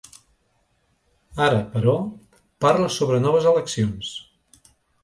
[1.49, 1.95] Ara però,
[2.67, 4.15] parla sobre noves eleccions.